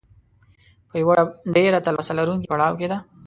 په 0.89 0.95
یوه 1.01 1.15
ډېره 1.55 1.77
تلوسه 1.85 2.13
لرونکي 2.19 2.47
پړاو 2.51 2.77
کې 2.79 2.87
ده. 2.91 2.97